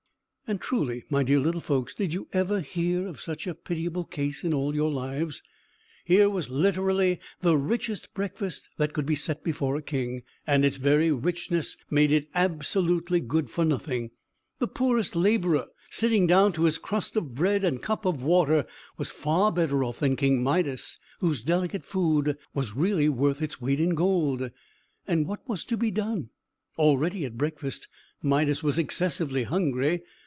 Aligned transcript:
And, 0.47 0.59
truly, 0.59 1.05
my 1.09 1.23
dear 1.23 1.39
little 1.39 1.61
folks, 1.61 1.95
did 1.95 2.13
you 2.13 2.27
ever 2.33 2.59
hear 2.59 3.07
of 3.07 3.21
such 3.21 3.47
a 3.47 3.55
pitiable 3.55 4.03
case 4.03 4.43
in 4.43 4.53
all 4.53 4.75
your 4.75 4.91
lives? 4.91 5.41
Here 6.03 6.29
was 6.29 6.49
literally 6.49 7.21
the 7.39 7.57
richest 7.57 8.13
breakfast 8.13 8.67
that 8.75 8.91
could 8.91 9.05
be 9.05 9.15
set 9.15 9.45
before 9.45 9.77
a 9.77 9.81
king, 9.81 10.23
and 10.45 10.65
its 10.65 10.75
very 10.75 11.09
richness 11.09 11.77
made 11.89 12.11
it 12.11 12.27
absolutely 12.35 13.21
good 13.21 13.49
for 13.49 13.63
nothing. 13.63 14.11
The 14.59 14.67
poorest 14.67 15.15
labourer, 15.15 15.67
sitting 15.89 16.27
down 16.27 16.51
to 16.53 16.65
his 16.65 16.77
crust 16.77 17.15
of 17.15 17.33
bread 17.33 17.63
and 17.63 17.81
cup 17.81 18.03
of 18.03 18.21
water, 18.21 18.65
was 18.97 19.09
far 19.09 19.53
better 19.53 19.85
off 19.85 19.99
than 19.99 20.17
King 20.17 20.43
Midas, 20.43 20.97
whose 21.21 21.45
delicate 21.45 21.85
food 21.85 22.37
was 22.53 22.75
really 22.75 23.07
worth 23.07 23.41
its 23.41 23.61
weight 23.61 23.79
in 23.79 23.91
gold. 23.91 24.51
And 25.07 25.27
what 25.27 25.47
was 25.47 25.63
to 25.63 25.77
be 25.77 25.91
done? 25.91 26.29
Already, 26.77 27.23
at 27.23 27.37
breakfast, 27.37 27.87
Midas 28.21 28.61
was 28.61 28.77
excessively 28.77 29.43
hungry. 29.43 30.03